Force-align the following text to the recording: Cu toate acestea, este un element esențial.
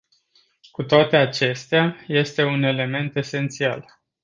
Cu 0.71 0.83
toate 0.83 1.17
acestea, 1.17 1.95
este 2.07 2.43
un 2.43 2.63
element 2.63 3.15
esențial. 3.15 4.01